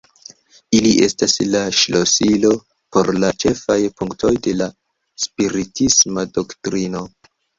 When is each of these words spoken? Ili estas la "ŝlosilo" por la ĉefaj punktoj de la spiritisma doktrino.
Ili 0.77 0.91
estas 1.07 1.35
la 1.55 1.59
"ŝlosilo" 1.79 2.51
por 2.97 3.11
la 3.25 3.29
ĉefaj 3.45 3.77
punktoj 4.01 4.33
de 4.49 4.55
la 4.63 4.69
spiritisma 5.27 6.27
doktrino. 6.41 7.05